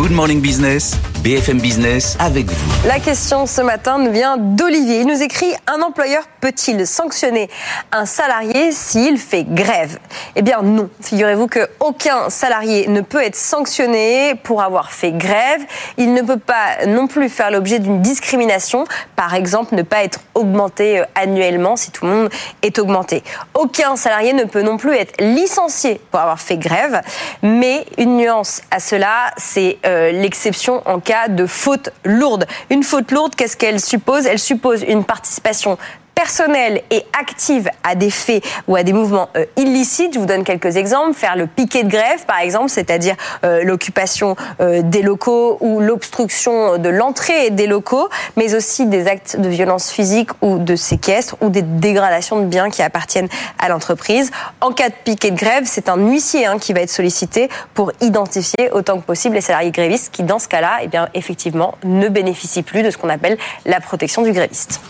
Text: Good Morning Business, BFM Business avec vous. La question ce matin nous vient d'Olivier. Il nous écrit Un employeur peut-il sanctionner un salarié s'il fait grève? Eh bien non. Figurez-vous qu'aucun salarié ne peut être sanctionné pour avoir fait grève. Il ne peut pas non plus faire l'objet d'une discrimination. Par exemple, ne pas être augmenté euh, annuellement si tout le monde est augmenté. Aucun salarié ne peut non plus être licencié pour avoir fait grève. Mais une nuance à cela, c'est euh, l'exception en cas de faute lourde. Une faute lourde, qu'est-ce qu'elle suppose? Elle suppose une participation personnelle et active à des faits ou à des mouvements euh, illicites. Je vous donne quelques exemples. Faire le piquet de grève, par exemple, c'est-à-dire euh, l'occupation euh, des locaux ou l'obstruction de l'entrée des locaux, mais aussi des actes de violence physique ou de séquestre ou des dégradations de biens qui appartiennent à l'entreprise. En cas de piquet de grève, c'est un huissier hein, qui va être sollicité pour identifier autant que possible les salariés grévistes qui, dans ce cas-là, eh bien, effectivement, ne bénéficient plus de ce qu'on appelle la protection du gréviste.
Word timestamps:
Good 0.00 0.12
Morning 0.12 0.40
Business, 0.40 0.96
BFM 1.22 1.60
Business 1.60 2.16
avec 2.18 2.46
vous. 2.46 2.88
La 2.88 2.98
question 3.00 3.44
ce 3.44 3.60
matin 3.60 3.98
nous 3.98 4.10
vient 4.10 4.38
d'Olivier. 4.38 5.00
Il 5.00 5.06
nous 5.06 5.22
écrit 5.22 5.52
Un 5.66 5.82
employeur 5.82 6.22
peut-il 6.40 6.86
sanctionner 6.86 7.50
un 7.92 8.06
salarié 8.06 8.72
s'il 8.72 9.18
fait 9.18 9.44
grève? 9.44 9.98
Eh 10.36 10.40
bien 10.40 10.62
non. 10.62 10.88
Figurez-vous 11.02 11.48
qu'aucun 11.48 12.30
salarié 12.30 12.88
ne 12.88 13.02
peut 13.02 13.22
être 13.22 13.36
sanctionné 13.36 14.36
pour 14.36 14.62
avoir 14.62 14.90
fait 14.90 15.12
grève. 15.12 15.60
Il 15.98 16.14
ne 16.14 16.22
peut 16.22 16.38
pas 16.38 16.86
non 16.86 17.06
plus 17.06 17.28
faire 17.28 17.50
l'objet 17.50 17.78
d'une 17.78 18.00
discrimination. 18.00 18.84
Par 19.16 19.34
exemple, 19.34 19.74
ne 19.74 19.82
pas 19.82 20.02
être 20.02 20.20
augmenté 20.34 21.00
euh, 21.00 21.04
annuellement 21.14 21.76
si 21.76 21.90
tout 21.90 22.06
le 22.06 22.10
monde 22.10 22.30
est 22.62 22.78
augmenté. 22.78 23.22
Aucun 23.52 23.96
salarié 23.96 24.32
ne 24.32 24.44
peut 24.44 24.62
non 24.62 24.78
plus 24.78 24.94
être 24.94 25.20
licencié 25.20 26.00
pour 26.10 26.20
avoir 26.20 26.40
fait 26.40 26.56
grève. 26.56 27.02
Mais 27.42 27.84
une 27.98 28.16
nuance 28.16 28.62
à 28.70 28.80
cela, 28.80 29.32
c'est 29.36 29.76
euh, 29.90 30.12
l'exception 30.12 30.82
en 30.86 31.00
cas 31.00 31.28
de 31.28 31.46
faute 31.46 31.90
lourde. 32.04 32.46
Une 32.70 32.82
faute 32.82 33.10
lourde, 33.10 33.34
qu'est-ce 33.34 33.56
qu'elle 33.56 33.80
suppose? 33.80 34.26
Elle 34.26 34.38
suppose 34.38 34.82
une 34.82 35.04
participation 35.04 35.78
personnelle 36.20 36.82
et 36.90 37.06
active 37.18 37.70
à 37.82 37.94
des 37.94 38.10
faits 38.10 38.44
ou 38.68 38.76
à 38.76 38.82
des 38.82 38.92
mouvements 38.92 39.30
euh, 39.38 39.46
illicites. 39.56 40.12
Je 40.12 40.18
vous 40.18 40.26
donne 40.26 40.44
quelques 40.44 40.76
exemples. 40.76 41.14
Faire 41.14 41.34
le 41.34 41.46
piquet 41.46 41.82
de 41.82 41.88
grève, 41.88 42.26
par 42.26 42.40
exemple, 42.40 42.68
c'est-à-dire 42.68 43.14
euh, 43.42 43.64
l'occupation 43.64 44.36
euh, 44.60 44.82
des 44.82 45.00
locaux 45.00 45.56
ou 45.60 45.80
l'obstruction 45.80 46.76
de 46.76 46.90
l'entrée 46.90 47.48
des 47.48 47.66
locaux, 47.66 48.10
mais 48.36 48.54
aussi 48.54 48.84
des 48.84 49.06
actes 49.06 49.40
de 49.40 49.48
violence 49.48 49.90
physique 49.90 50.28
ou 50.42 50.58
de 50.58 50.76
séquestre 50.76 51.36
ou 51.40 51.48
des 51.48 51.62
dégradations 51.62 52.38
de 52.40 52.44
biens 52.44 52.68
qui 52.68 52.82
appartiennent 52.82 53.28
à 53.58 53.70
l'entreprise. 53.70 54.30
En 54.60 54.72
cas 54.72 54.90
de 54.90 54.94
piquet 55.02 55.30
de 55.30 55.38
grève, 55.38 55.62
c'est 55.64 55.88
un 55.88 55.96
huissier 55.96 56.44
hein, 56.44 56.58
qui 56.58 56.74
va 56.74 56.80
être 56.80 56.90
sollicité 56.90 57.48
pour 57.72 57.92
identifier 58.02 58.70
autant 58.72 58.98
que 58.98 59.06
possible 59.06 59.36
les 59.36 59.40
salariés 59.40 59.70
grévistes 59.70 60.12
qui, 60.12 60.22
dans 60.22 60.38
ce 60.38 60.48
cas-là, 60.48 60.80
eh 60.82 60.88
bien, 60.88 61.08
effectivement, 61.14 61.76
ne 61.82 62.08
bénéficient 62.08 62.62
plus 62.62 62.82
de 62.82 62.90
ce 62.90 62.98
qu'on 62.98 63.08
appelle 63.08 63.38
la 63.64 63.80
protection 63.80 64.20
du 64.20 64.32
gréviste. 64.32 64.82